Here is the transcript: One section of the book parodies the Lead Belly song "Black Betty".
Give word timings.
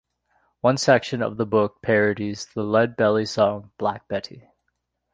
One 0.61 0.77
section 0.77 1.21
of 1.21 1.37
the 1.37 1.45
book 1.45 1.83
parodies 1.83 2.47
the 2.55 2.63
Lead 2.63 2.95
Belly 2.95 3.23
song 3.27 3.69
"Black 3.77 4.07
Betty". 4.07 4.49